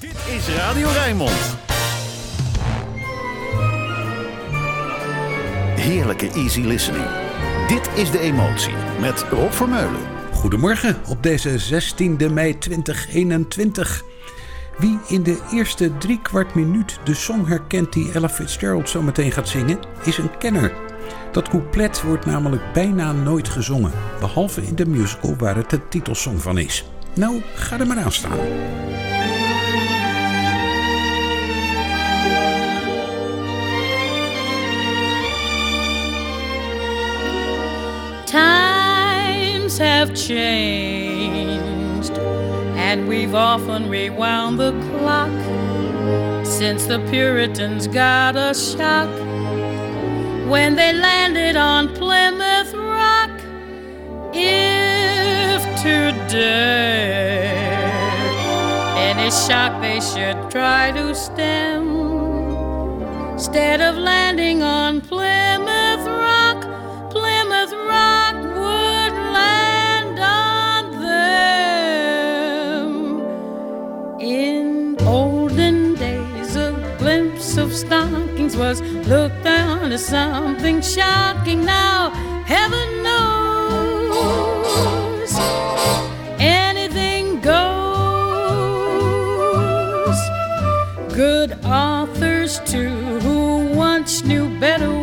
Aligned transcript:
Dit 0.00 0.16
is 0.36 0.48
Radio 0.48 0.88
Rijnmond. 0.88 1.56
Heerlijke 5.76 6.30
easy 6.30 6.60
listening. 6.60 7.04
Dit 7.68 7.90
is 7.94 8.10
De 8.10 8.18
Emotie 8.18 8.74
met 9.00 9.22
Rob 9.30 9.52
Vermeulen. 9.52 10.00
Goedemorgen 10.32 10.96
op 11.08 11.22
deze 11.22 11.58
16 11.58 12.18
mei 12.32 12.58
2021. 12.58 14.02
Wie 14.78 14.98
in 15.08 15.22
de 15.22 15.38
eerste 15.52 15.98
drie 15.98 16.22
kwart 16.22 16.54
minuut 16.54 16.98
de 17.04 17.14
song 17.14 17.46
herkent 17.46 17.92
die 17.92 18.12
Ella 18.12 18.28
Fitzgerald 18.28 18.88
zo 18.88 19.02
meteen 19.02 19.32
gaat 19.32 19.48
zingen, 19.48 19.78
is 20.04 20.18
een 20.18 20.38
kenner. 20.38 20.72
Dat 21.32 21.48
couplet 21.48 22.02
wordt 22.02 22.26
namelijk 22.26 22.72
bijna 22.72 23.12
nooit 23.12 23.48
gezongen, 23.48 23.92
behalve 24.20 24.62
in 24.62 24.74
de 24.74 24.86
musical 24.86 25.36
waar 25.36 25.56
het 25.56 25.70
de 25.70 25.88
titelsong 25.88 26.42
van 26.42 26.58
is. 26.58 26.84
Nou, 27.14 27.42
ga 27.54 27.80
er 27.80 27.86
maar 27.86 27.98
aan 27.98 28.12
staan. 28.12 28.38
Have 39.80 40.14
changed, 40.14 42.12
and 42.76 43.08
we've 43.08 43.34
often 43.34 43.88
rewound 43.88 44.58
the 44.58 44.72
clock 44.88 45.30
since 46.46 46.84
the 46.86 46.98
Puritans 47.10 47.86
got 47.86 48.36
a 48.36 48.54
shock 48.54 49.08
when 50.48 50.74
they 50.76 50.92
landed 50.92 51.56
on 51.56 51.88
Plymouth 51.94 52.74
Rock. 52.74 53.30
If 54.34 55.62
today 55.82 57.48
any 58.96 59.30
shock 59.30 59.80
they 59.80 60.00
should 60.00 60.50
try 60.50 60.92
to 60.92 61.14
stem, 61.14 61.88
instead 63.32 63.80
of 63.80 63.96
landing 63.96 64.62
on 64.62 65.00
Plymouth 65.00 65.39
stockings 77.80 78.56
was 78.56 78.80
looked 78.82 79.46
on 79.46 79.92
as 79.92 80.04
something 80.06 80.82
shocking. 80.82 81.64
Now, 81.64 82.10
heaven 82.44 83.02
knows 83.02 84.50
anything 86.38 87.40
goes. 87.40 87.60
Good 91.14 91.52
authors, 91.64 92.60
too, 92.60 93.20
who 93.20 93.68
once 93.74 94.24
knew 94.24 94.48
better 94.60 94.99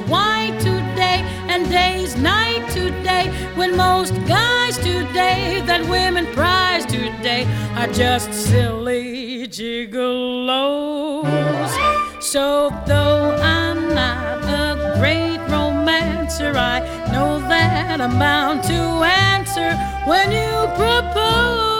white 0.00 0.56
today, 0.60 1.22
and 1.48 1.68
day's 1.70 2.16
night 2.16 2.68
today. 2.70 3.30
When 3.54 3.76
most 3.76 4.14
guys 4.26 4.76
today 4.78 5.62
that 5.66 5.88
women 5.88 6.26
prize 6.34 6.84
today 6.86 7.46
are 7.76 7.88
just 7.88 8.32
silly 8.32 9.46
gigolos. 9.48 11.24
So 12.20 12.70
though 12.86 13.36
I'm 13.36 13.94
not 13.94 14.42
a 14.44 14.96
great 14.98 15.38
romancer, 15.50 16.52
I 16.56 16.80
know 17.12 17.38
that 17.48 18.00
I'm 18.00 18.18
bound 18.18 18.62
to 18.64 18.80
answer 19.04 19.70
when 20.08 20.32
you 20.32 20.66
propose. 20.76 21.73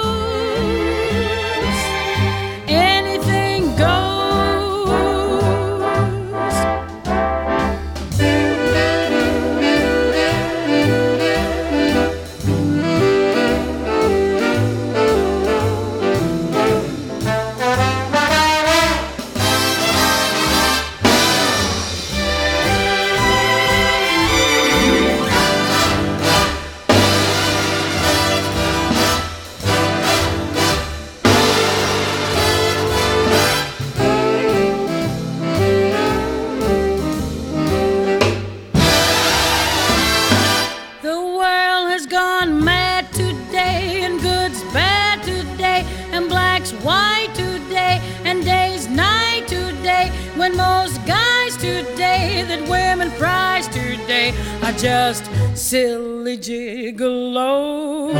Today 51.84 52.45
that 52.49 52.69
women 52.69 53.11
prize 53.12 53.69
today 53.69 54.33
are 54.62 54.72
just 54.72 55.25
silly 55.55 56.37
gigolos. 56.37 58.15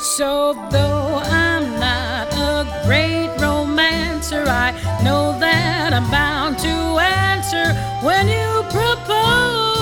So 0.00 0.54
though 0.70 1.20
I'm 1.24 1.64
not 1.78 2.32
a 2.32 2.82
great 2.86 3.30
romancer, 3.40 4.44
I 4.46 4.72
know 5.04 5.38
that 5.38 5.92
I'm 5.92 6.10
bound 6.10 6.58
to 6.60 6.68
answer 6.68 7.74
when 8.04 8.28
you 8.28 8.62
propose. 8.70 9.81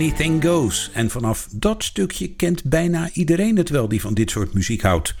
Anything 0.00 0.44
Goes. 0.44 0.90
En 0.92 1.10
vanaf 1.10 1.48
dat 1.52 1.84
stukje 1.84 2.34
kent 2.34 2.64
bijna 2.64 3.10
iedereen 3.12 3.56
het 3.56 3.68
wel 3.68 3.88
die 3.88 4.00
van 4.00 4.14
dit 4.14 4.30
soort 4.30 4.54
muziek 4.54 4.82
houdt. 4.82 5.14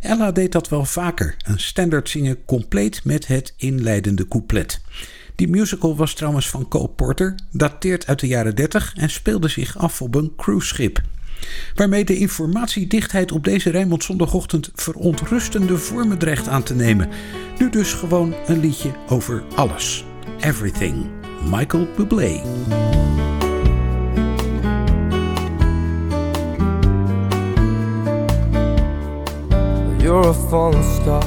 Ella 0.00 0.32
deed 0.32 0.52
dat 0.52 0.68
wel 0.68 0.84
vaker, 0.84 1.36
een 1.44 1.58
standaard 1.60 2.08
zingen 2.08 2.44
compleet 2.44 3.04
met 3.04 3.26
het 3.26 3.54
inleidende 3.56 4.28
couplet. 4.28 4.80
Die 5.34 5.48
musical 5.48 5.96
was 5.96 6.14
trouwens 6.14 6.48
van 6.48 6.68
Cole 6.68 6.88
Porter, 6.88 7.34
dateert 7.50 8.06
uit 8.06 8.20
de 8.20 8.26
jaren 8.26 8.54
30 8.54 8.94
en 8.96 9.10
speelde 9.10 9.48
zich 9.48 9.78
af 9.78 10.02
op 10.02 10.14
een 10.14 10.32
cruiseschip. 10.36 11.00
Waarmee 11.74 12.04
de 12.04 12.16
informatiedichtheid 12.16 13.32
op 13.32 13.44
deze 13.44 13.70
Rijnmond 13.70 14.04
zondagochtend 14.04 14.70
verontrustende 14.74 15.78
vormen 15.78 16.18
dreigt 16.18 16.48
aan 16.48 16.62
te 16.62 16.74
nemen. 16.74 17.08
Nu 17.58 17.70
dus 17.70 17.92
gewoon 17.92 18.34
een 18.46 18.60
liedje 18.60 18.90
over 19.08 19.42
alles. 19.54 20.04
Everything. 20.40 21.06
Michael 21.50 21.88
Bublé. 21.96 22.40
You're 30.08 30.30
a 30.30 30.32
falling 30.32 30.82
star. 30.82 31.22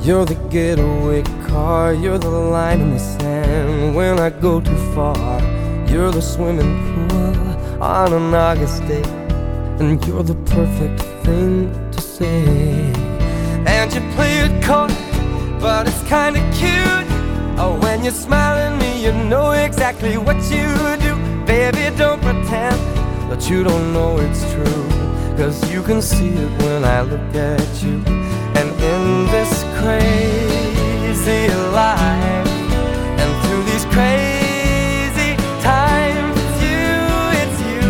You're 0.00 0.24
the 0.24 0.36
getaway 0.48 1.22
car. 1.48 1.92
You're 1.92 2.16
the 2.16 2.30
line 2.30 2.80
in 2.80 2.94
the 2.94 2.98
sand 2.98 3.94
when 3.94 4.18
I 4.18 4.30
go 4.30 4.58
too 4.58 4.94
far. 4.94 5.38
You're 5.86 6.10
the 6.10 6.22
swimming 6.22 6.74
pool 6.94 7.82
on 7.82 8.14
an 8.14 8.32
August 8.32 8.80
day. 8.88 9.02
And 9.80 10.02
you're 10.06 10.22
the 10.22 10.34
perfect 10.56 11.02
thing 11.26 11.90
to 11.90 12.00
say. 12.00 12.90
And 13.66 13.92
you 13.92 14.00
play 14.14 14.38
it 14.38 14.64
cold, 14.64 14.96
but 15.60 15.86
it's 15.86 16.02
kinda 16.08 16.40
cute. 16.56 17.06
Oh, 17.60 17.78
when 17.82 18.02
you 18.02 18.12
smile 18.12 18.56
at 18.56 18.80
me, 18.80 19.04
you 19.04 19.12
know 19.12 19.50
exactly 19.50 20.16
what 20.16 20.38
you 20.50 20.68
do. 21.04 21.12
Baby, 21.44 21.94
don't 21.98 22.22
pretend 22.22 22.80
that 23.28 23.50
you 23.50 23.62
don't 23.62 23.92
know 23.92 24.16
it's 24.16 24.40
true. 24.54 25.05
Cause 25.36 25.70
you 25.70 25.82
can 25.82 26.00
see 26.00 26.30
it 26.30 26.62
when 26.62 26.82
I 26.82 27.02
look 27.02 27.34
at 27.34 27.82
you. 27.82 28.02
And 28.56 28.70
in 28.80 29.26
this 29.30 29.64
crazy 29.78 31.52
life 31.72 32.48
And 33.20 33.30
through 33.42 33.64
these 33.64 33.84
crazy 33.92 35.36
times 35.60 36.40
It's 36.40 36.60
you, 36.64 36.88
it's 37.42 37.58
you. 37.68 37.82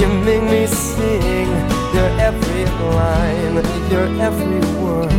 You 0.00 0.08
make 0.24 0.42
me 0.42 0.66
sing. 0.66 1.50
Your 1.92 2.10
every 2.18 2.64
line. 2.96 3.56
Your 3.90 4.06
every 4.18 4.60
word. 4.80 5.12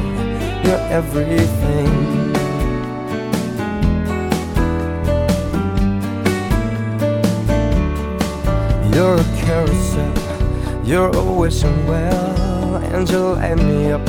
Your 0.66 0.80
everything. 0.90 1.92
You're 8.92 9.16
a 9.16 9.24
carousel 9.46 10.21
you're 10.92 11.16
a 11.16 11.24
wishing 11.24 11.88
well, 11.88 12.76
and 12.76 13.10
you 13.10 13.20
light 13.20 13.56
me 13.56 13.92
up 13.94 14.06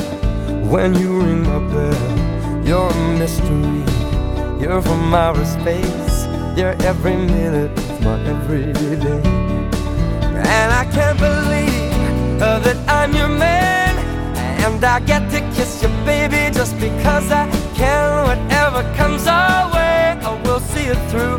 when 0.69 0.93
you 0.95 1.21
ring 1.21 1.45
my 1.45 1.61
bell. 1.73 2.67
You're 2.67 2.91
a 2.91 3.19
mystery, 3.19 3.85
you're 4.61 4.83
from 4.83 5.15
outer 5.15 5.45
space, 5.45 6.27
you're 6.57 6.75
every 6.83 7.15
minute 7.15 7.71
of 7.79 8.01
my 8.03 8.21
everyday. 8.25 9.23
And 10.55 10.73
I 10.73 10.85
can't 10.91 11.19
believe 11.21 12.43
uh, 12.43 12.59
that 12.59 12.79
I'm 12.89 13.15
your 13.15 13.29
man, 13.29 13.97
and 14.65 14.85
I 14.85 14.99
get 14.99 15.31
to 15.31 15.41
kiss 15.55 15.85
you, 15.85 15.89
baby, 16.05 16.53
just 16.53 16.75
because 16.81 17.31
I 17.31 17.49
can. 17.77 18.27
Whatever 18.27 18.83
comes 18.97 19.29
our 19.29 19.73
way, 19.73 20.19
I 20.21 20.43
will 20.45 20.59
see 20.59 20.87
it 20.87 20.99
through, 21.11 21.39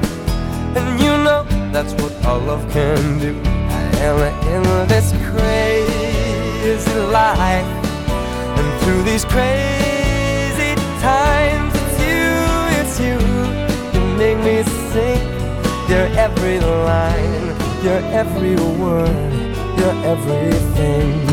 and 0.80 1.02
you 1.02 1.12
know 1.26 1.44
that's 1.74 1.94
what 2.02 2.14
all 2.26 2.40
love 2.40 2.66
can 2.72 3.20
do. 3.20 3.53
Am 4.06 4.20
in 4.54 4.88
this 4.90 5.14
crazy 5.32 7.00
life, 7.10 7.66
and 8.60 8.82
through 8.82 9.02
these 9.04 9.24
crazy 9.24 10.76
times, 11.00 11.72
it's 11.74 12.00
you, 12.04 12.28
it's 12.80 13.00
you. 13.00 13.18
You 13.94 14.06
make 14.18 14.40
me 14.40 14.62
sing 14.92 15.24
your 15.88 16.08
every 16.20 16.60
line, 16.60 17.56
your 17.82 18.00
every 18.12 18.58
word, 18.78 19.32
your 19.80 19.94
everything. 20.04 21.33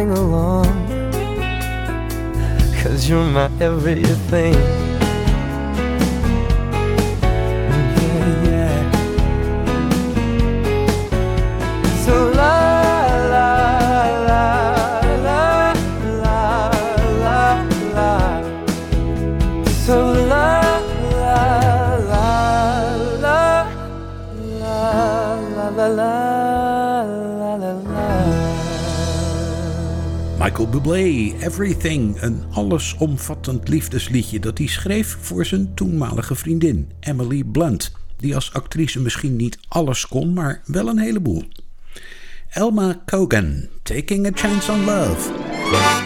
Sing 0.00 0.10
along. 0.12 0.72
Cause 2.82 3.06
you're 3.06 3.22
my 3.24 3.50
everything. 3.60 4.79
Bublé, 30.90 31.34
Everything, 31.40 32.22
een 32.22 32.44
allesomvattend 32.52 33.68
liefdesliedje 33.68 34.38
dat 34.38 34.58
hij 34.58 34.66
schreef 34.66 35.16
voor 35.20 35.46
zijn 35.46 35.74
toenmalige 35.74 36.34
vriendin 36.34 36.90
Emily 37.00 37.44
Blunt, 37.44 37.92
die 38.16 38.34
als 38.34 38.52
actrice 38.52 39.00
misschien 39.00 39.36
niet 39.36 39.58
alles 39.68 40.08
kon, 40.08 40.32
maar 40.32 40.62
wel 40.64 40.88
een 40.88 40.98
heleboel. 40.98 41.44
Elma 42.48 43.02
Cogan, 43.06 43.68
Taking 43.82 44.26
a 44.26 44.30
Chance 44.34 44.72
on 44.72 44.84
Love. 44.84 45.32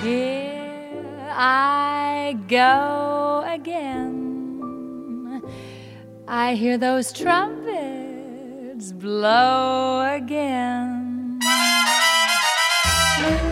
Here 0.02 1.32
I 1.38 2.36
go 2.48 3.42
again. 3.60 4.12
I 6.28 6.56
hear 6.56 6.78
those 6.78 7.12
trumpets 7.12 8.92
blow 8.98 10.00
again. 10.00 11.03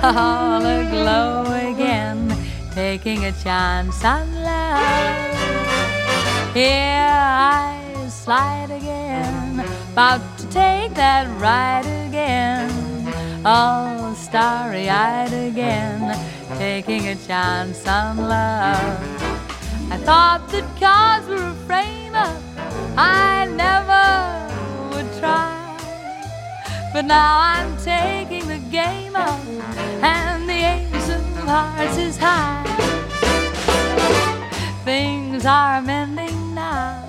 All 0.02 0.66
aglow 0.66 1.44
again, 1.70 2.36
taking 2.72 3.24
a 3.24 3.32
chance 3.32 4.04
on 4.04 4.34
love. 4.42 5.36
Here 6.52 7.06
I 7.08 8.08
slide 8.08 8.72
again, 8.72 9.60
about 9.92 10.20
to 10.38 10.46
take 10.48 10.94
that 10.94 11.28
ride 11.40 11.86
again, 12.08 13.46
all 13.46 14.14
starry 14.14 14.90
eyed 14.90 15.32
again, 15.32 16.18
taking 16.58 17.06
a 17.08 17.14
chance 17.14 17.86
on 17.86 18.16
love. 18.16 18.98
I 19.90 19.98
thought 19.98 20.48
that 20.48 20.64
cars 20.80 21.28
were 21.28 21.46
a 21.46 21.54
frame 21.66 22.14
up, 22.16 22.42
I 22.96 23.46
never 23.54 24.96
would 24.96 25.12
try. 25.20 25.60
But 26.92 27.04
now 27.04 27.38
I'm 27.38 27.76
taking 27.78 28.41
game 28.72 29.14
up, 29.14 29.38
and 30.02 30.48
the 30.48 30.60
ace 30.74 31.08
of 31.10 31.22
hearts 31.44 31.98
is 31.98 32.16
high. 32.16 32.64
Things 34.82 35.44
are 35.44 35.82
mending 35.82 36.54
now. 36.54 37.04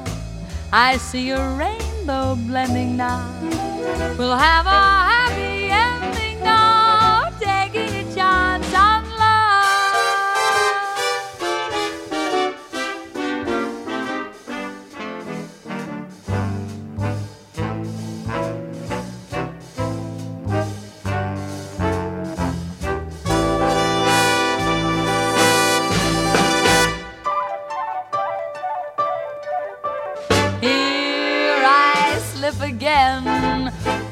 I 0.73 0.97
see 0.97 1.29
a 1.29 1.39
rainbow 1.55 2.35
blending 2.35 2.97
now. 2.97 3.31
We'll 4.17 4.35
have 4.35 4.65
a 4.65 4.81
happy 5.11 5.52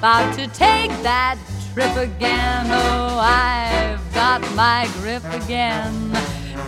About 0.02 0.34
to 0.34 0.48
take 0.48 0.90
that 1.04 1.38
trip 1.72 1.96
again. 1.96 2.66
Oh, 2.72 3.20
I've 3.22 4.02
got 4.16 4.42
my 4.56 4.90
grip 5.00 5.24
again. 5.26 5.94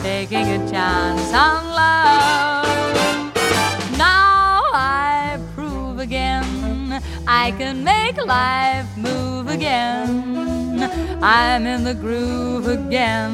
Taking 0.04 0.46
a 0.50 0.70
chance 0.70 1.34
on 1.34 1.66
love. 1.74 3.34
Now 3.98 4.62
I 4.72 5.40
prove 5.56 5.98
again 5.98 7.02
I 7.26 7.54
can 7.58 7.84
make 7.84 8.18
life 8.24 8.86
move 8.96 9.48
again. 9.48 10.84
I'm 11.24 11.66
in 11.66 11.84
the 11.84 11.96
groove 11.96 12.68
again. 12.68 13.34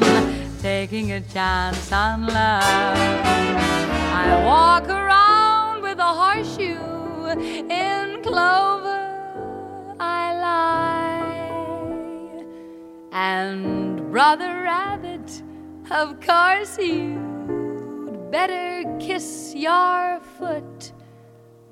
Taking 0.62 1.12
a 1.12 1.20
chance 1.20 1.92
on 1.92 2.26
love. 2.26 2.96
I 4.24 4.42
walk 4.46 4.88
around 4.88 5.82
with 5.82 5.98
a 5.98 6.12
horseshoe 6.20 6.78
in 7.68 8.22
clover 8.22 8.99
And 13.12 14.10
Brother 14.10 14.62
Rabbit, 14.62 15.42
of 15.90 16.20
course 16.20 16.78
you'd 16.78 18.30
better 18.30 18.84
kiss 18.98 19.54
your 19.54 20.20
foot 20.38 20.92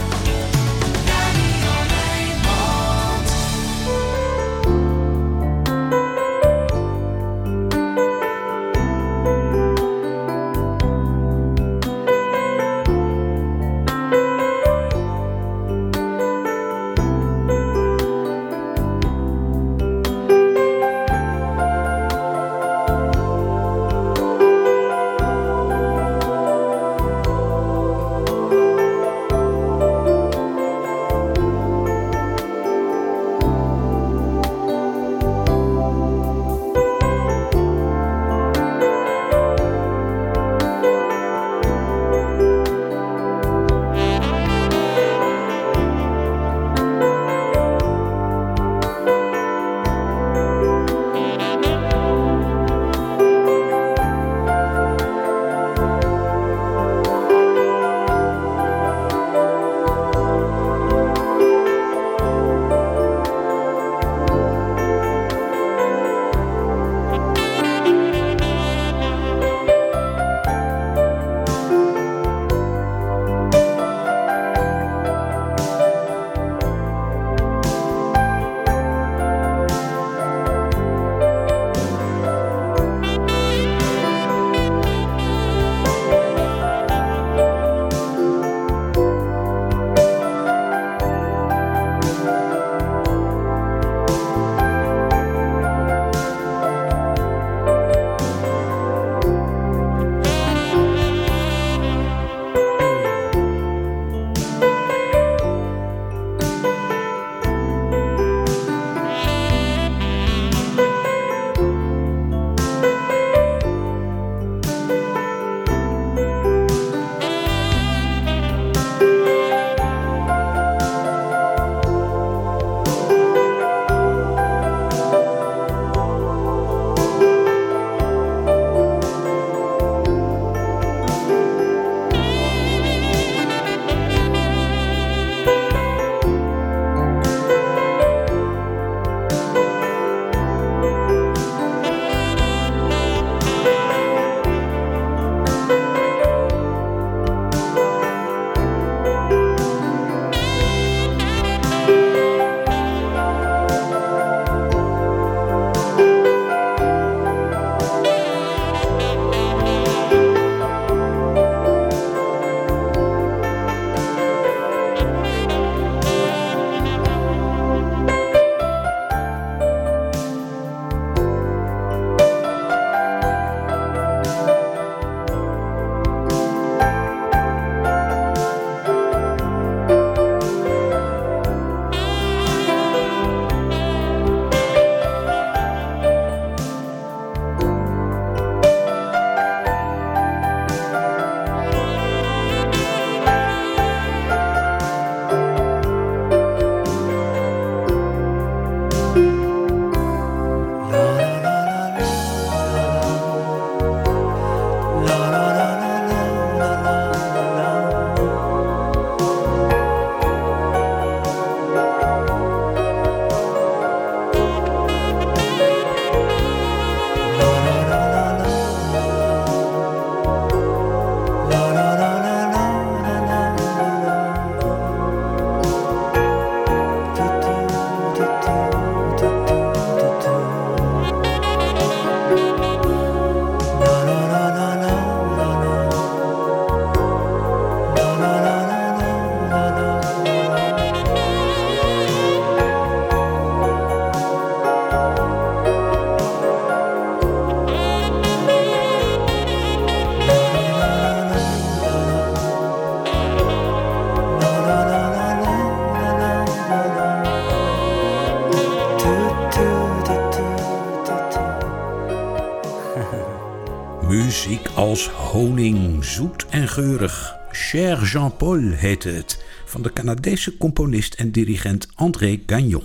Jean-Paul 268.11 268.71
heette 268.71 269.09
het, 269.09 269.43
van 269.65 269.81
de 269.81 269.93
Canadese 269.93 270.57
componist 270.57 271.13
en 271.13 271.31
dirigent 271.31 271.87
André 271.95 272.39
Gagnon. 272.45 272.83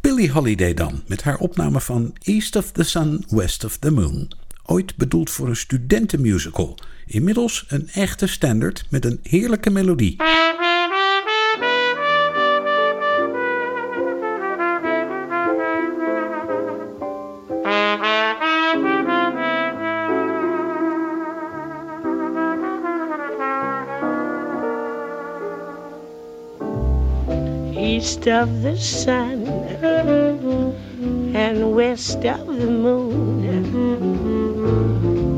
Billie 0.00 0.30
Holiday 0.30 0.74
dan, 0.74 1.02
met 1.06 1.22
haar 1.22 1.36
opname 1.36 1.80
van 1.80 2.14
East 2.22 2.56
of 2.56 2.72
the 2.72 2.82
Sun, 2.82 3.24
West 3.28 3.64
of 3.64 3.76
the 3.76 3.90
Moon. 3.90 4.30
Ooit 4.64 4.96
bedoeld 4.96 5.30
voor 5.30 5.48
een 5.48 5.56
studentenmusical. 5.56 6.78
Inmiddels 7.06 7.64
een 7.68 7.88
echte 7.88 8.26
standaard 8.26 8.86
met 8.88 9.04
een 9.04 9.20
heerlijke 9.22 9.70
melodie. 9.70 10.16
East 28.00 28.26
of 28.28 28.62
the 28.62 28.76
sun 28.78 29.46
and 31.34 31.74
west 31.76 32.24
of 32.24 32.46
the 32.46 32.70
moon. 32.86 33.44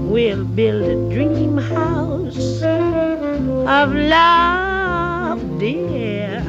We'll 0.08 0.44
build 0.44 0.82
a 0.82 0.94
dream 1.12 1.58
house 1.58 2.62
of 2.62 3.88
love, 4.14 5.40
dear, 5.58 6.40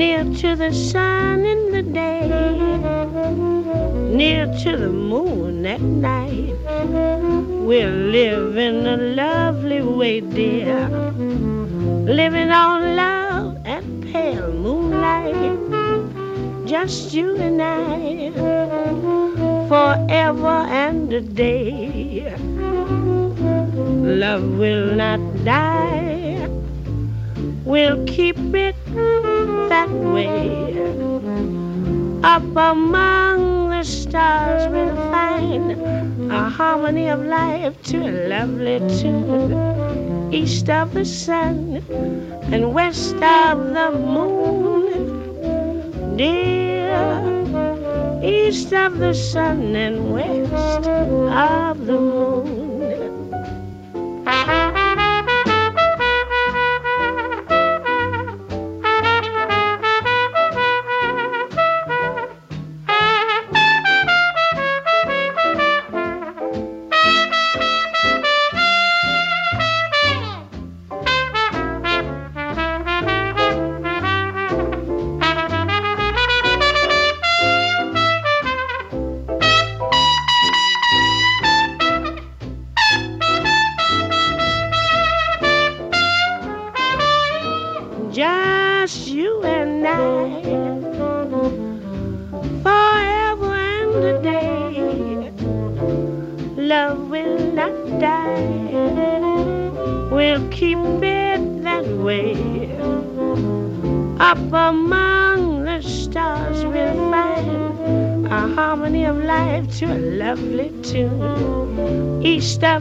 near 0.00 0.24
to 0.42 0.54
the 0.54 0.72
sun 0.74 1.46
in 1.46 1.72
the 1.72 1.82
day, 1.82 2.28
near 4.22 4.44
to 4.64 4.76
the 4.76 4.90
moon 4.90 5.64
at 5.64 5.80
night. 5.80 6.52
We'll 7.68 8.00
live 8.18 8.58
in 8.58 8.86
a 8.86 8.98
lovely 9.22 9.80
way, 9.80 10.20
dear, 10.20 10.90
living 12.20 12.50
on 12.50 12.96
love 12.96 13.15
just 16.76 17.14
you 17.14 17.34
and 17.36 17.62
I, 17.62 18.30
forever 19.66 20.58
and 20.68 21.10
a 21.10 21.22
day. 21.22 22.36
Love 24.22 24.44
will 24.58 24.94
not 24.94 25.20
die, 25.42 26.46
we'll 27.64 28.04
keep 28.04 28.36
it 28.52 28.76
that 29.72 29.88
way. 29.88 30.76
Up 32.22 32.44
among 32.54 33.70
the 33.70 33.82
stars, 33.82 34.68
we'll 34.70 34.96
find 35.10 35.72
a 36.30 36.50
harmony 36.50 37.08
of 37.08 37.24
life 37.24 37.74
to 37.84 37.96
a 38.10 38.12
lovely 38.28 38.80
tune. 39.00 39.56
East 40.30 40.68
of 40.68 40.92
the 40.92 41.06
sun 41.06 41.82
and 42.52 42.74
west 42.74 43.14
of 43.14 43.56
the 43.72 43.88
moon, 43.96 44.98
dear. 46.18 46.65
East 48.26 48.72
of 48.72 48.98
the 48.98 49.14
sun 49.14 49.76
and 49.76 50.12
west 50.12 50.88
of 50.88 51.86
the 51.86 51.92
moon. 51.92 52.55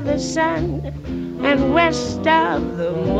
Of 0.07 0.13
the 0.13 0.19
sun 0.19 1.41
and 1.43 1.73
west 1.73 2.27
of 2.27 2.77
the 2.77 2.91
moon 2.91 3.14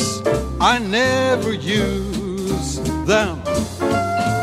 lips, 0.00 0.22
I 0.60 0.78
never 0.78 1.52
use 1.52 2.80
them. 3.06 3.42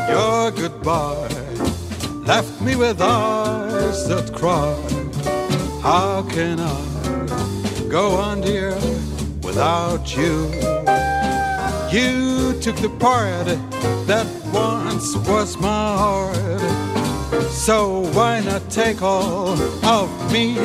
Your 0.09 0.51
goodbye 0.51 1.27
left 2.25 2.61
me 2.61 2.75
with 2.75 3.01
eyes 3.01 4.07
that 4.07 4.33
cry. 4.33 4.75
How 5.81 6.23
can 6.29 6.59
I 6.59 7.87
go 7.89 8.15
on, 8.15 8.41
dear, 8.41 8.75
without 9.43 10.15
you? 10.15 10.47
You 11.91 12.59
took 12.59 12.75
the 12.77 12.93
part 12.99 13.47
that 14.07 14.27
once 14.53 15.15
was 15.27 15.57
my 15.57 15.97
heart. 16.03 17.51
So 17.51 18.05
why 18.13 18.41
not 18.41 18.69
take 18.69 19.01
all 19.01 19.59
of 19.85 20.31
me? 20.31 20.57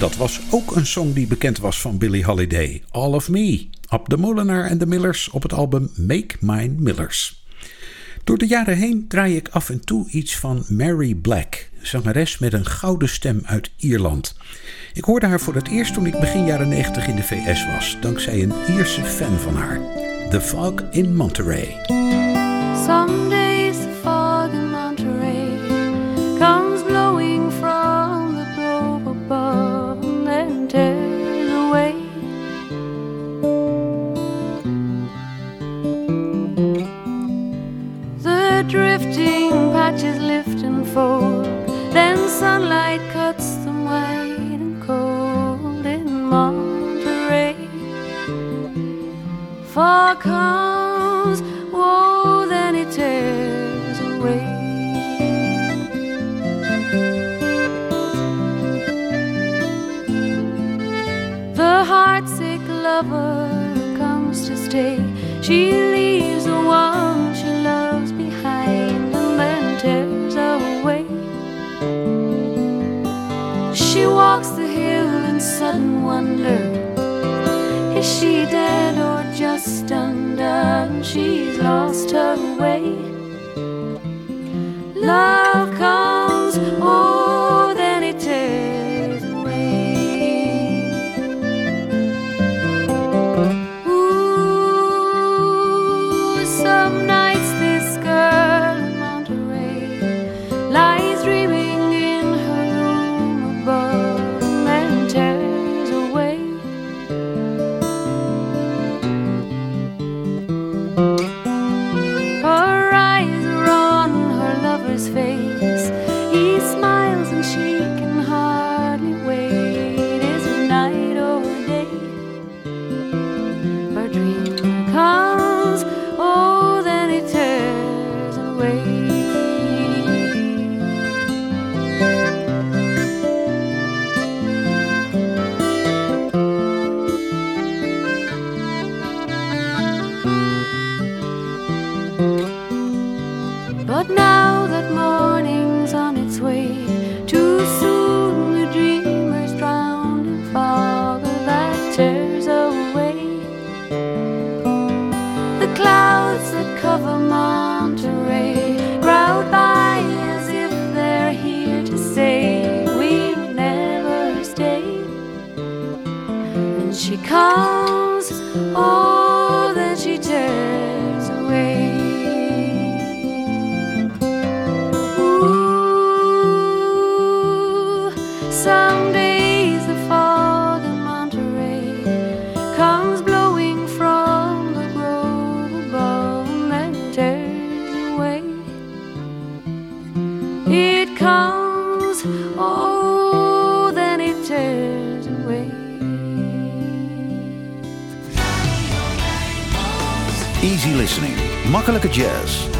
Dat 0.00 0.16
was 0.16 0.40
ook 0.50 0.76
een 0.76 0.86
song 0.86 1.12
die 1.12 1.26
bekend 1.26 1.58
was 1.58 1.80
van 1.80 1.98
Billie 1.98 2.24
Holiday. 2.24 2.82
All 2.90 3.12
of 3.12 3.28
Me. 3.28 3.68
Ab 3.88 4.08
de 4.08 4.16
Molenaar 4.16 4.64
en 4.64 4.78
de 4.78 4.86
Millers 4.86 5.30
op 5.30 5.42
het 5.42 5.52
album 5.52 5.90
Make 5.96 6.36
Mine 6.40 6.74
Millers. 6.78 7.44
Door 8.24 8.38
de 8.38 8.46
jaren 8.46 8.76
heen 8.76 9.04
draai 9.08 9.36
ik 9.36 9.48
af 9.48 9.70
en 9.70 9.84
toe 9.84 10.08
iets 10.10 10.36
van 10.36 10.64
Mary 10.68 11.14
Black, 11.14 11.68
zangeres 11.80 12.38
met 12.38 12.52
een 12.52 12.66
gouden 12.66 13.08
stem 13.08 13.40
uit 13.44 13.70
Ierland. 13.76 14.36
Ik 14.92 15.04
hoorde 15.04 15.26
haar 15.26 15.40
voor 15.40 15.54
het 15.54 15.68
eerst 15.68 15.94
toen 15.94 16.06
ik 16.06 16.20
begin 16.20 16.46
jaren 16.46 16.68
90 16.68 17.06
in 17.06 17.16
de 17.16 17.22
VS 17.22 17.66
was, 17.66 17.96
dankzij 18.00 18.42
een 18.42 18.52
Ierse 18.68 19.04
fan 19.04 19.38
van 19.38 19.56
haar. 19.56 19.80
The 20.30 20.40
Fog 20.40 20.74
in 20.90 21.16
Monterey. 21.16 21.76
Fog 49.80 50.20
comes, 50.20 51.40
oh, 51.72 52.44
then 52.46 52.74
it 52.74 52.90
tears 52.92 53.98
away. 54.10 54.44
The 61.54 61.76
heartsick 61.92 62.62
lover 62.68 63.48
comes 63.96 64.46
to 64.48 64.54
stay. 64.54 64.98
She 65.40 65.72
leaves 65.72 66.44
the 66.44 66.60
one 66.60 67.34
she 67.34 67.50
loves 67.70 68.12
behind 68.12 69.14
and 69.14 69.40
then 69.40 69.64
tears 69.80 70.36
away. 70.36 71.04
She 73.74 74.06
walks 74.06 74.50
the 74.50 74.66
hill 74.66 75.24
in 75.30 75.40
sudden 75.40 76.02
wonder. 76.02 76.60
Is 77.96 78.06
she 78.18 78.44
dead 78.44 78.98
or 78.98 79.19
just 79.40 79.90
undone? 79.90 81.02
She's 81.02 81.56
lost 81.56 82.10
her 82.10 82.36
way. 82.60 82.82
Love 84.94 85.74
comes, 85.78 85.99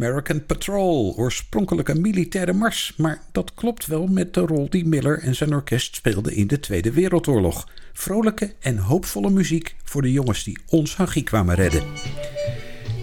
American 0.00 0.46
Patrol, 0.46 1.14
oorspronkelijk 1.16 1.88
een 1.88 2.00
militaire 2.00 2.52
mars, 2.52 2.94
maar 2.96 3.22
dat 3.32 3.54
klopt 3.54 3.86
wel 3.86 4.06
met 4.06 4.34
de 4.34 4.40
rol 4.40 4.70
die 4.70 4.86
Miller 4.86 5.18
en 5.18 5.34
zijn 5.34 5.54
orkest 5.54 5.94
speelden 5.94 6.34
in 6.34 6.46
de 6.46 6.60
Tweede 6.60 6.92
Wereldoorlog. 6.92 7.68
Vrolijke 7.92 8.54
en 8.60 8.78
hoopvolle 8.78 9.30
muziek 9.30 9.76
voor 9.84 10.02
de 10.02 10.12
jongens 10.12 10.44
die 10.44 10.58
ons 10.68 10.96
Haggie 10.96 11.22
kwamen 11.22 11.54
redden. 11.54 11.82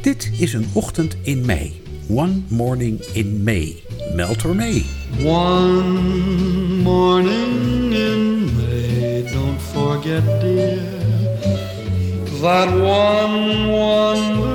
Dit 0.02 0.32
is 0.40 0.54
een 0.54 0.70
ochtend 0.74 1.18
in 1.22 1.46
mei. 1.46 1.82
One 2.10 2.42
morning 2.48 3.00
in 3.00 3.44
May. 3.44 3.84
Mel 4.16 4.36
Tormé. 4.36 4.84
One 5.24 6.00
morning 6.82 7.94
in 7.94 8.56
May, 8.56 9.24
don't 9.34 9.62
forget 9.62 10.24
dear, 10.42 10.80
that 12.42 12.70
one, 12.70 13.72
one 13.72 14.47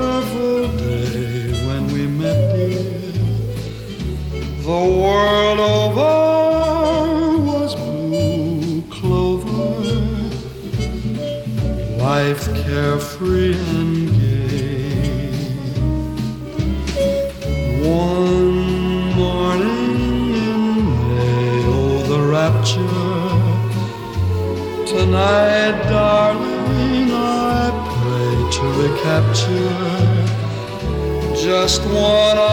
carefree 12.72 13.52
and 13.52 14.08
gay. 14.18 15.30
One 17.84 18.54
morning 19.20 20.34
in 20.48 20.62
May, 21.08 21.64
oh 21.76 21.96
the 22.12 22.20
rapture. 22.36 23.10
Tonight, 24.86 25.76
darling, 25.90 27.10
I 27.12 27.68
pray 27.92 28.36
to 28.56 28.64
recapture 28.82 29.82
just 31.44 31.82
one. 31.84 32.51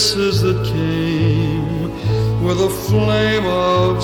kisses 0.00 0.40
that 0.40 0.64
came 0.64 2.42
with 2.42 2.58
a 2.58 2.70
flame 2.88 3.44
of 3.44 4.02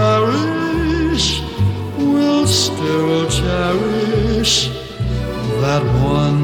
cherish, 0.00 1.42
will 1.98 2.46
still 2.46 3.28
cherish 3.28 4.68
that 5.60 5.84
one. 6.02 6.39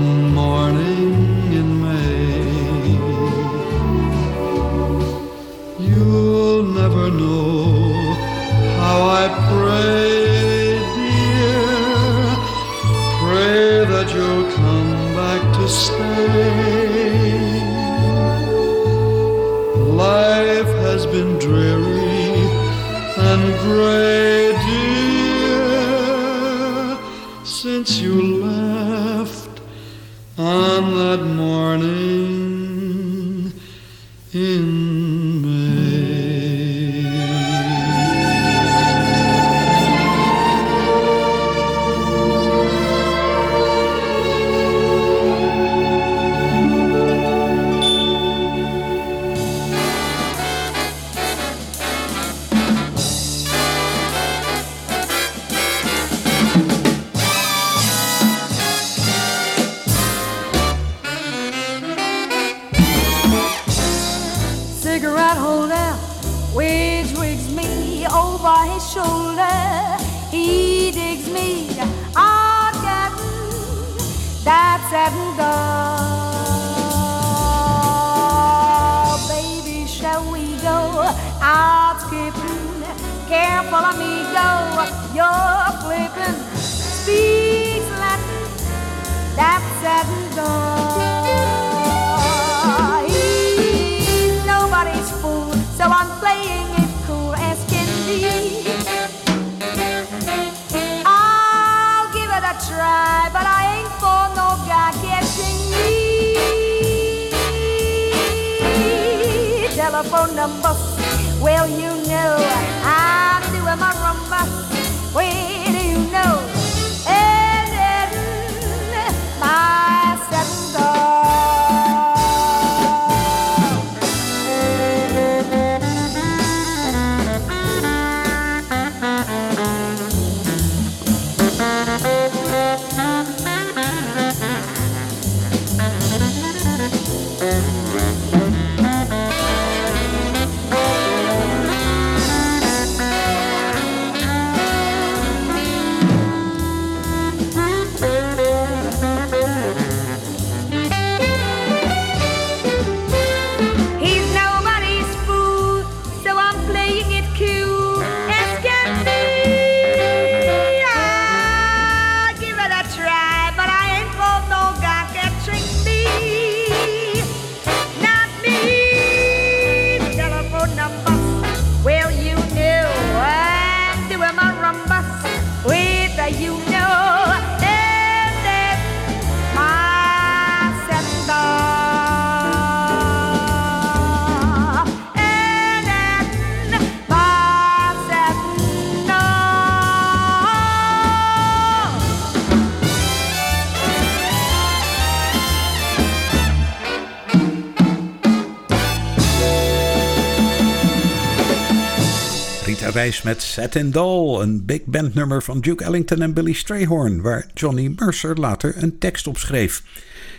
Met 203.07 203.42
Satin 203.42 203.90
Doll, 203.90 204.40
een 204.40 204.64
big 204.64 204.85
band 204.85 205.14
nummer 205.14 205.42
van 205.42 205.61
Duke 205.61 205.85
Ellington 205.85 206.23
en 206.23 206.33
Billy 206.33 206.53
Strayhorn, 206.53 207.23
waar 207.23 207.47
Johnny 207.55 207.95
Mercer 207.97 208.37
later 208.37 208.75
een 208.83 208.99
tekst 208.99 209.27
op 209.27 209.38
schreef. 209.38 209.83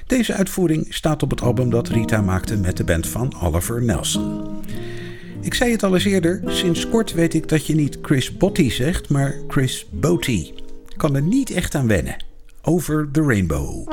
Deze 0.07 0.33
uitvoering 0.33 0.87
staat 0.89 1.23
op 1.23 1.29
het 1.29 1.41
album 1.41 1.69
dat 1.69 1.87
Rita 1.87 2.21
maakte 2.21 2.57
met 2.57 2.77
de 2.77 2.83
band 2.83 3.07
van 3.07 3.41
Oliver 3.41 3.83
Nelson. 3.83 4.47
Ik 5.41 5.53
zei 5.53 5.71
het 5.71 5.83
al 5.83 5.93
eens 5.93 6.05
eerder, 6.05 6.41
sinds 6.45 6.89
kort 6.89 7.13
weet 7.13 7.33
ik 7.33 7.49
dat 7.49 7.65
je 7.65 7.75
niet 7.75 7.97
Chris 8.01 8.37
Botti 8.37 8.71
zegt, 8.71 9.09
maar 9.09 9.35
Chris 9.47 9.85
Botti. 9.89 10.53
Kan 10.97 11.15
er 11.15 11.21
niet 11.21 11.49
echt 11.49 11.75
aan 11.75 11.87
wennen. 11.87 12.23
Over 12.61 13.09
the 13.11 13.21
Rainbow. 13.21 13.87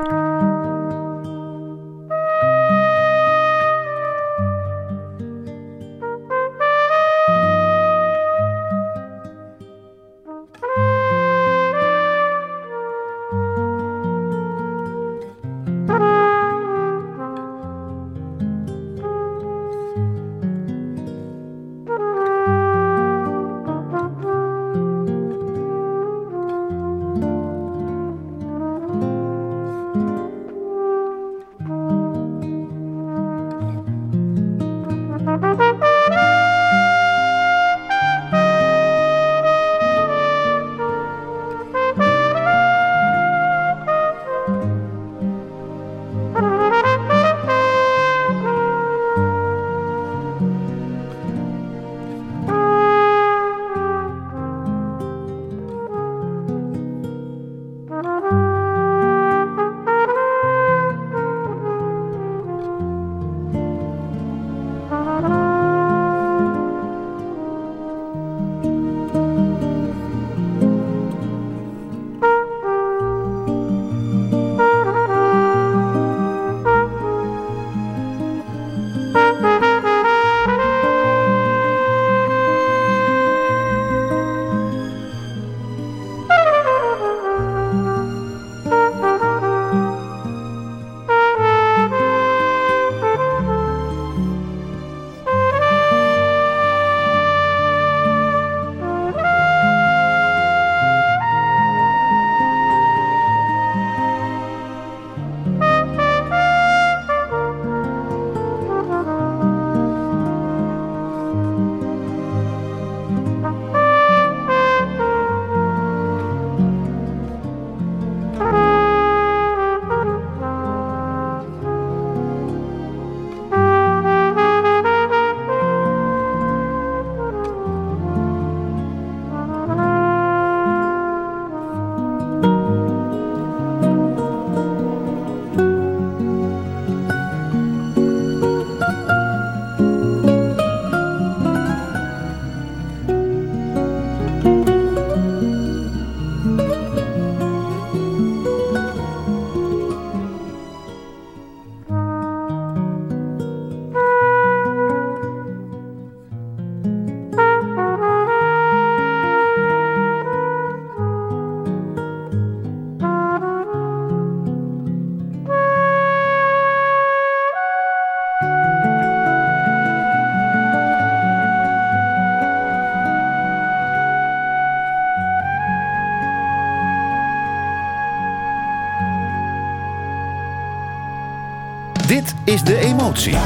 Emotie. 183.04 183.38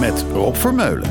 Met 0.00 0.24
Rob 0.32 0.56
Vermeulen. 0.56 1.08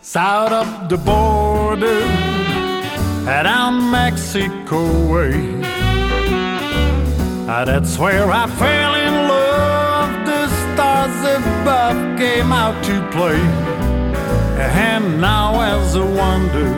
South 0.00 0.52
of 0.52 0.88
the 0.88 0.96
border, 0.96 2.00
down 3.24 3.90
Mexico 3.90 4.86
way. 5.08 5.32
That's 7.46 7.98
where 7.98 8.30
I 8.30 8.46
fell 8.46 8.93
came 12.16 12.52
out 12.52 12.82
to 12.84 13.00
play. 13.10 13.40
And 14.56 15.20
now, 15.20 15.60
as 15.60 15.94
a 15.94 16.04
wonder, 16.04 16.70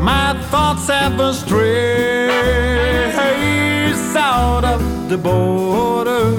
my 0.00 0.34
thoughts 0.50 0.88
have 0.88 1.18
astray. 1.20 2.28
South 4.12 4.64
of 4.64 5.08
the 5.08 5.18
border, 5.18 6.36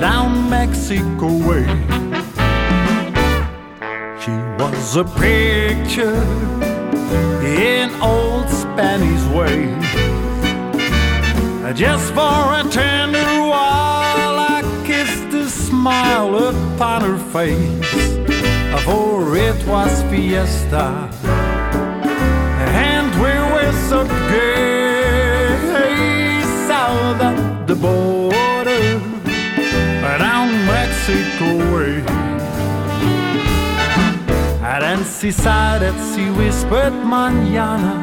down 0.00 0.48
Mexico 0.48 1.28
way. 1.46 1.66
She 4.20 4.32
was 4.58 4.96
a 4.96 5.04
picture 5.04 6.22
in 7.44 7.90
old 8.00 8.48
Spanish 8.48 9.24
way. 9.36 9.74
Just 11.74 12.12
for 12.14 12.54
a 12.60 12.64
tender 12.70 13.17
upon 16.78 17.02
her 17.02 17.18
face. 17.34 18.14
For 18.84 19.36
it 19.36 19.58
was 19.66 20.02
fiesta, 20.04 21.10
and 22.86 23.10
we 23.22 23.34
were 23.52 23.72
so 23.90 24.06
gay. 24.30 25.58
South 26.68 27.20
of 27.20 27.66
the 27.66 27.74
border, 27.74 29.00
down 30.22 30.48
Mexico 30.66 31.48
way. 31.74 32.02
At 34.62 35.04
seaside 35.04 35.82
at 35.82 35.98
sea 36.10 36.30
whispered 36.30 36.92
manana 36.92 37.94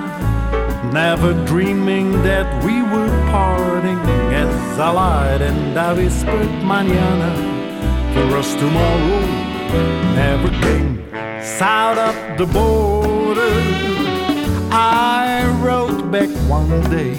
Never 0.91 1.33
dreaming 1.45 2.11
that 2.23 2.47
we 2.65 2.81
were 2.81 3.13
parting 3.31 3.99
As 4.33 4.79
I 4.79 4.91
lied 4.91 5.41
and 5.41 5.77
I 5.77 5.93
whispered 5.93 6.51
manana 6.63 7.54
For 8.15 8.37
us 8.37 8.55
tomorrow 8.55 9.19
never 10.15 10.49
came 10.63 11.03
south 11.43 11.97
of 11.97 12.15
the 12.37 12.45
border. 12.45 13.53
I 14.71 15.45
wrote 15.61 16.09
back 16.11 16.29
one 16.49 16.81
day. 16.89 17.13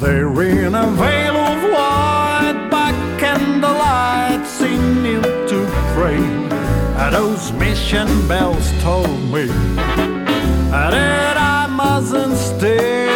There 0.00 0.42
in 0.42 0.74
a 0.74 0.86
veil 0.92 1.36
of 1.36 1.62
white 1.74 2.68
by 2.70 2.92
candlelight, 3.18 4.46
singing 4.46 5.22
to 5.50 5.58
pray. 5.94 6.22
Those 7.10 7.52
mission 7.52 8.08
bells 8.26 8.70
told 8.80 9.20
me 9.34 9.46
that 10.70 11.36
I 11.36 11.66
mustn't 11.66 12.36
stay 12.36 13.08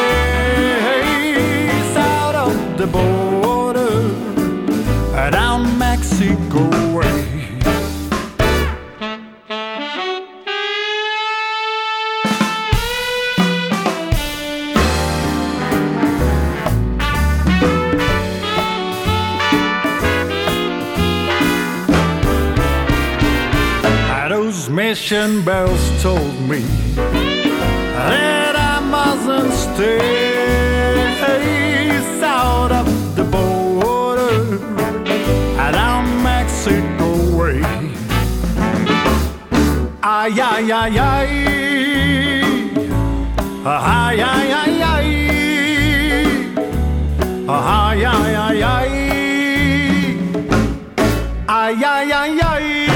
south 1.95 2.35
of 2.35 2.77
the 2.77 2.87
border, 2.87 3.36
down 6.27 6.47
Mexico 6.47 6.97
way. 6.97 7.23
Those 24.29 24.69
mission 24.71 25.45
bells 25.45 26.03
told 26.03 26.39
me 26.49 26.61
that 27.97 28.55
I 28.55 28.81
mustn't 28.81 29.53
stay 29.53 30.16
Ay, 40.39 40.71
ay, 40.71 40.99
ay. 40.99 41.29
Ay, 43.65 44.21
ay, 44.21 44.53
ay, 44.53 44.83
ay. 48.63 48.97
Ay, 51.47 51.85
ay, 51.85 52.13
ay, 52.13 52.41
ay. 52.41 52.87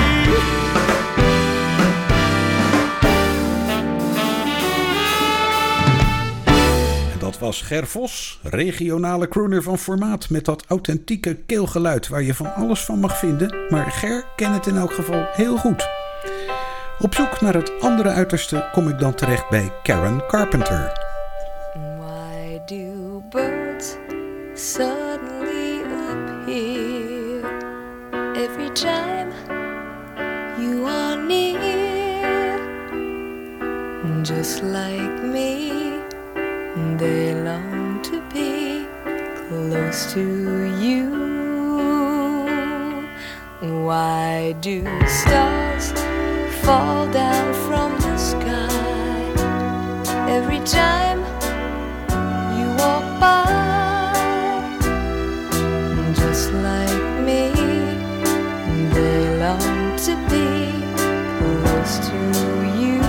Dat 7.19 7.39
was 7.39 7.63
Ger 7.63 7.87
Vos, 7.87 8.39
regionale 8.43 9.29
crooner 9.29 9.63
van 9.63 9.79
formaat 9.79 10.31
met 10.31 10.45
dat 10.45 10.65
authentieke 10.69 11.35
keelgeluid 11.35 12.09
waar 12.09 12.23
je 12.23 12.35
van 12.35 12.55
alles 12.55 12.81
van 12.81 12.99
mag 12.99 13.19
vinden, 13.19 13.57
maar 13.69 13.91
Ger 13.91 14.25
kent 14.37 14.55
het 14.55 14.67
in 14.67 14.77
elk 14.77 14.93
geval 14.93 15.25
heel 15.33 15.57
goed. 15.57 16.00
Op 17.03 17.15
zoek 17.15 17.41
naar 17.41 17.55
het 17.55 17.81
andere 17.81 18.09
uiterste 18.09 18.69
kom 18.73 18.89
ik 18.89 18.99
dan 18.99 19.15
terecht 19.15 19.49
bij 19.49 19.73
Karen 19.83 20.27
Carpenter. 20.27 20.93
Why 21.99 22.61
do 22.67 23.23
birds 23.29 23.97
suddenly 24.55 25.81
appear 26.11 27.45
every 28.35 28.71
time 28.73 29.29
you 30.59 30.87
are 30.87 31.17
near? 31.27 32.59
Just 34.23 34.63
like 34.63 35.23
me, 35.23 35.73
they 36.97 37.35
long 37.43 38.03
to 38.03 38.21
be 38.33 38.87
close 39.49 40.13
to 40.13 40.21
you. 40.79 41.19
Why 43.61 44.55
do 44.61 44.83
stars 45.07 46.10
fall 46.65 47.07
down 47.13 47.55
from 47.67 47.91
the 48.01 48.17
sky 48.17 48.69
every 50.29 50.61
time? 50.61 51.21
you 52.59 52.69
walk 52.83 53.07
by 53.21 53.47
just 56.15 56.53
like 56.53 57.03
me 57.29 57.43
they 58.95 59.39
long 59.39 59.97
to 60.07 60.15
be 60.33 60.49
close 61.39 61.95
to 62.09 62.19
you 62.83 63.01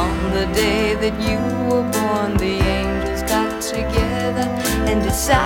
on 0.00 0.14
the 0.38 0.46
day 0.54 0.94
that 1.02 1.16
you 1.28 1.38
were 1.68 1.86
born 1.96 2.36
the 2.36 2.54
angels 2.78 3.22
got 3.30 3.62
together 3.62 4.46
and 4.88 5.02
decided 5.02 5.45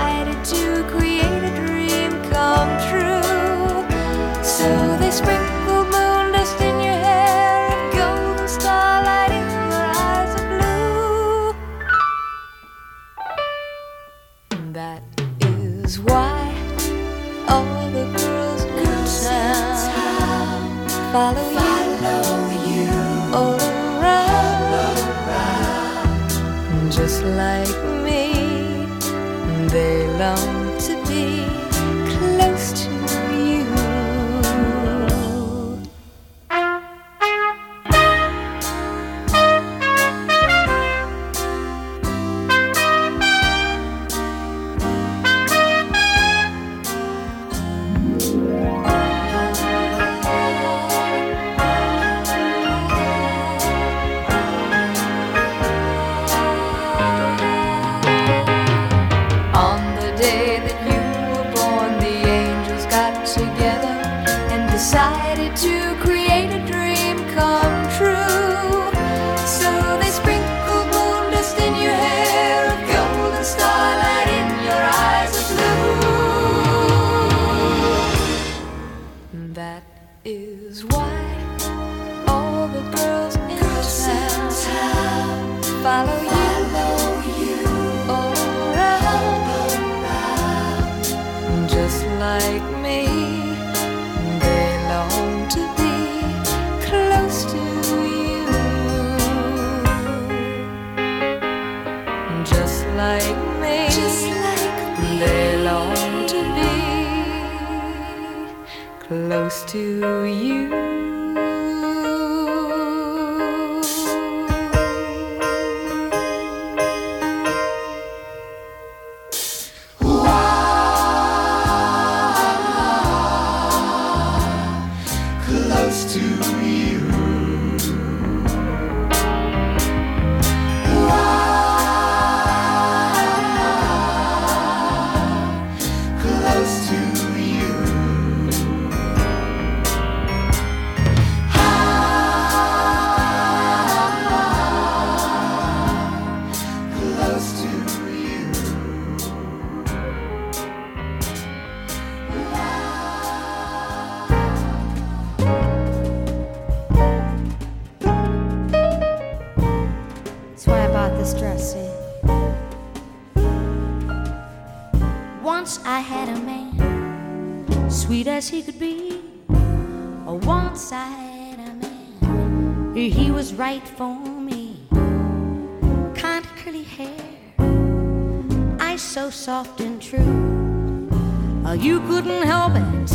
it 182.94 183.10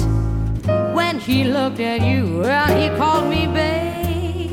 when 0.96 1.20
he 1.20 1.44
looked 1.44 1.80
at 1.80 2.02
you. 2.02 2.40
Well, 2.40 2.68
he 2.78 2.90
called 2.98 3.30
me 3.30 3.48
baby, 3.48 4.50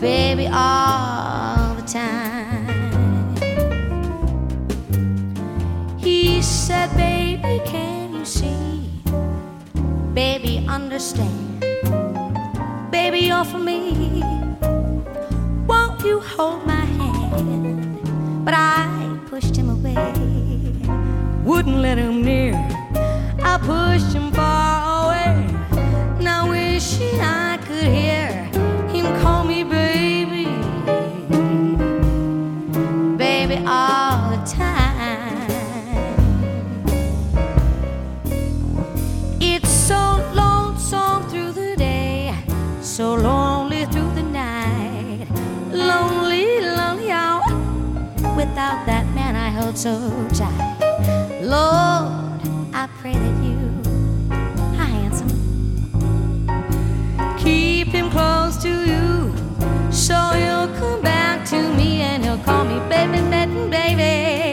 baby 0.00 0.46
all 0.52 1.74
the 1.74 1.82
time. 1.82 2.66
He 5.98 6.40
said, 6.40 6.94
Baby, 6.96 7.60
can 7.64 8.14
you 8.14 8.24
see? 8.24 8.88
Baby, 10.14 10.64
understand. 10.68 11.60
Baby, 12.90 13.20
you're 13.28 13.44
for 13.44 13.58
me. 13.58 14.22
Won't 15.66 16.04
you 16.04 16.20
hold 16.20 16.64
my 16.66 16.84
hand? 16.98 18.44
But 18.44 18.54
I 18.54 19.18
pushed 19.26 19.56
him 19.56 19.65
wouldn't 21.66 21.82
let 21.82 21.98
him 21.98 22.22
near. 22.22 22.54
I 23.42 23.58
pushed 23.58 24.14
him 24.14 24.30
far 24.32 25.06
away. 25.06 25.46
Now 26.20 26.48
wishing 26.48 27.20
I 27.20 27.58
could 27.58 27.84
hear 27.84 28.44
him 28.94 29.06
call 29.20 29.44
me 29.44 29.64
baby, 29.64 30.46
baby 33.16 33.56
all 33.66 34.30
the 34.30 34.42
time. 34.46 35.50
It's 39.40 39.70
so 39.70 40.22
lonesome 40.34 41.28
through 41.28 41.52
the 41.52 41.74
day, 41.76 42.32
so 42.80 43.14
lonely 43.14 43.86
through 43.86 44.14
the 44.14 44.22
night, 44.22 45.26
lonely, 45.72 46.60
lonely 46.60 47.10
hour 47.10 47.42
without 48.36 48.86
that 48.86 49.06
man 49.14 49.34
I 49.34 49.48
held 49.48 49.76
so 49.76 50.28
tight. 50.32 50.65
Lord, 51.46 52.42
I 52.74 52.88
pray 52.98 53.12
that 53.12 53.44
you, 53.44 53.56
handsome, 54.74 55.30
keep 57.38 57.86
him 57.86 58.10
close 58.10 58.56
to 58.64 58.68
you, 58.68 59.32
so 59.92 60.14
he'll 60.34 60.66
come 60.80 61.02
back 61.02 61.46
to 61.50 61.56
me 61.76 62.00
and 62.00 62.24
he'll 62.24 62.38
call 62.38 62.64
me 62.64 62.80
baby, 62.88 63.20
baby, 63.30 63.70
baby, 63.70 64.45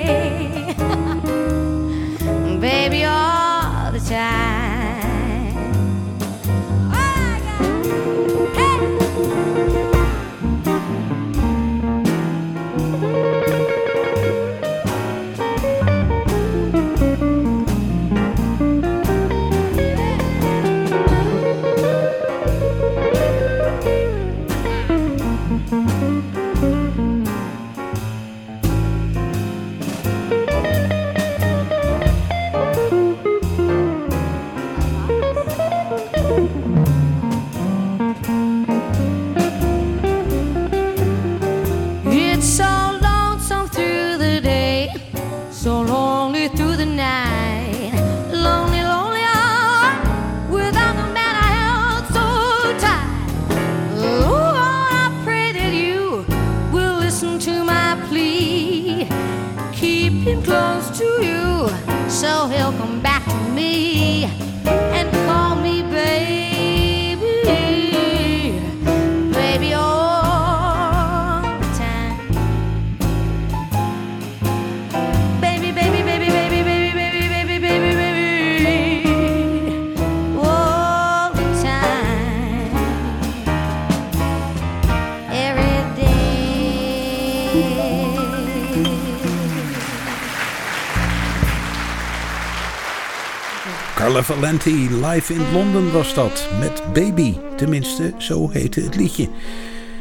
Valenti, 94.33 94.89
live 94.89 95.33
in 95.33 95.51
Londen 95.51 95.91
was 95.91 96.13
dat. 96.13 96.47
Met 96.59 96.83
Baby, 96.93 97.37
tenminste, 97.55 98.13
zo 98.17 98.49
heette 98.49 98.81
het 98.81 98.95
liedje. 98.95 99.29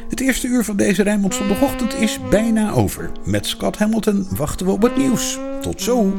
Het 0.08 0.20
eerste 0.20 0.46
uur 0.46 0.64
van 0.64 0.76
deze 0.76 1.02
Rijnmond 1.02 1.34
zondagochtend 1.34 1.94
is 1.94 2.18
bijna 2.30 2.72
over. 2.72 3.10
Met 3.24 3.46
Scott 3.46 3.78
Hamilton 3.78 4.26
wachten 4.30 4.66
we 4.66 4.72
op 4.72 4.82
het 4.82 4.96
nieuws. 4.96 5.38
Tot 5.60 5.82
zo! 5.82 6.12